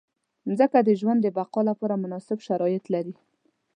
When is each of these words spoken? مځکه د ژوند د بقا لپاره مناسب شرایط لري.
مځکه 0.47 0.79
د 0.83 0.89
ژوند 0.99 1.19
د 1.23 1.27
بقا 1.37 1.61
لپاره 1.69 2.01
مناسب 2.03 2.37
شرایط 2.47 2.83
لري. 2.93 3.13